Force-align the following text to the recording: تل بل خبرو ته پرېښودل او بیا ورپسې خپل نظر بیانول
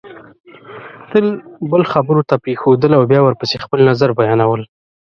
تل 1.11 1.25
بل 1.71 1.81
خبرو 1.91 2.21
ته 2.29 2.35
پرېښودل 2.43 2.91
او 2.97 3.03
بیا 3.11 3.21
ورپسې 3.23 3.55
خپل 3.65 3.79
نظر 3.89 4.09
بیانول 4.19 4.61